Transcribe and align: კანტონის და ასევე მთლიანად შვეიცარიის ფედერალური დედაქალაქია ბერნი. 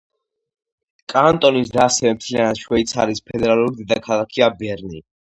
კანტონის 1.11 1.73
და 1.75 1.83
ასევე 1.83 2.13
მთლიანად 2.15 2.61
შვეიცარიის 2.61 3.21
ფედერალური 3.27 3.77
დედაქალაქია 3.83 4.49
ბერნი. 4.63 5.03